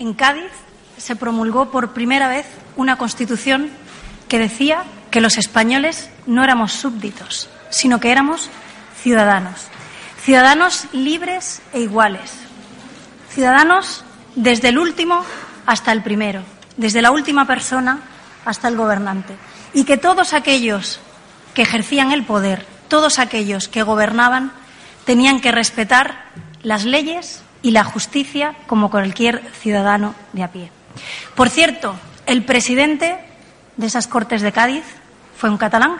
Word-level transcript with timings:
En 0.00 0.14
Cádiz 0.14 0.50
se 0.96 1.14
promulgó 1.14 1.70
por 1.70 1.92
primera 1.92 2.26
vez 2.26 2.46
una 2.74 2.96
constitución 2.96 3.68
que 4.28 4.38
decía 4.38 4.84
que 5.10 5.20
los 5.20 5.36
españoles 5.36 6.08
no 6.24 6.42
éramos 6.42 6.72
súbditos, 6.72 7.50
sino 7.68 8.00
que 8.00 8.10
éramos 8.10 8.48
ciudadanos. 9.02 9.66
Ciudadanos 10.22 10.86
libres 10.92 11.60
e 11.74 11.80
iguales. 11.80 12.32
Ciudadanos 13.28 14.02
desde 14.36 14.70
el 14.70 14.78
último 14.78 15.22
hasta 15.66 15.92
el 15.92 16.02
primero, 16.02 16.44
desde 16.78 17.02
la 17.02 17.10
última 17.10 17.46
persona 17.46 18.00
hasta 18.46 18.68
el 18.68 18.78
gobernante. 18.78 19.36
Y 19.74 19.84
que 19.84 19.98
todos 19.98 20.32
aquellos 20.32 20.98
que 21.52 21.60
ejercían 21.60 22.10
el 22.10 22.24
poder, 22.24 22.64
todos 22.88 23.18
aquellos 23.18 23.68
que 23.68 23.82
gobernaban, 23.82 24.50
tenían 25.04 25.42
que 25.42 25.52
respetar 25.52 26.24
las 26.62 26.86
leyes 26.86 27.42
y 27.62 27.70
la 27.70 27.84
justicia 27.84 28.54
como 28.66 28.90
cualquier 28.90 29.42
ciudadano 29.60 30.14
de 30.32 30.42
a 30.42 30.52
pie. 30.52 30.70
Por 31.34 31.48
cierto, 31.48 31.94
el 32.26 32.44
presidente 32.44 33.18
de 33.76 33.86
esas 33.86 34.06
Cortes 34.06 34.42
de 34.42 34.52
Cádiz 34.52 34.84
fue 35.36 35.50
un 35.50 35.58
catalán 35.58 35.96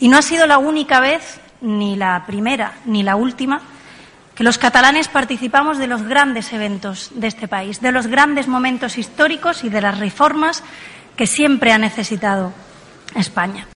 y 0.00 0.08
no 0.08 0.18
ha 0.18 0.22
sido 0.22 0.46
la 0.46 0.58
única 0.58 1.00
vez, 1.00 1.40
ni 1.60 1.96
la 1.96 2.24
primera 2.26 2.74
ni 2.84 3.02
la 3.02 3.16
última, 3.16 3.60
que 4.34 4.44
los 4.44 4.58
catalanes 4.58 5.08
participamos 5.08 5.78
de 5.78 5.86
los 5.86 6.02
grandes 6.02 6.52
eventos 6.52 7.10
de 7.14 7.26
este 7.26 7.48
país, 7.48 7.80
de 7.80 7.90
los 7.90 8.06
grandes 8.06 8.48
momentos 8.48 8.98
históricos 8.98 9.64
y 9.64 9.70
de 9.70 9.80
las 9.80 9.98
reformas 9.98 10.62
que 11.16 11.26
siempre 11.26 11.72
ha 11.72 11.78
necesitado 11.78 12.52
España. 13.14 13.64